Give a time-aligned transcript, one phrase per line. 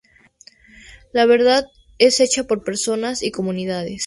[1.13, 1.67] La verdad
[1.99, 3.99] es hecha por personas y comunidades.